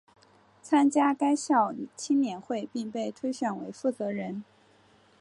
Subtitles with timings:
[0.63, 4.43] 参加该校青年会并被推选为负责人。